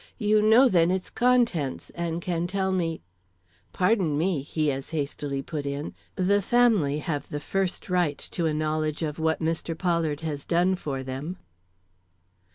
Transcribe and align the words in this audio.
"You 0.17 0.41
know, 0.41 0.67
then, 0.67 0.89
its 0.89 1.11
contents, 1.11 1.91
and 1.91 2.23
can 2.23 2.47
tell 2.47 2.71
me" 2.71 3.03
"Pardon 3.71 4.17
me," 4.17 4.41
he 4.41 4.71
as 4.71 4.89
hastily 4.89 5.43
put 5.43 5.63
in, 5.63 5.93
"the 6.15 6.41
family 6.41 6.97
have 6.97 7.29
the 7.29 7.39
first 7.39 7.87
right 7.87 8.17
to 8.31 8.47
a 8.47 8.51
knowledge 8.55 9.03
of 9.03 9.19
what 9.19 9.41
Mr. 9.41 9.77
Pollard 9.77 10.21
has 10.21 10.43
done 10.43 10.73
for 10.73 11.03
them." 11.03 11.37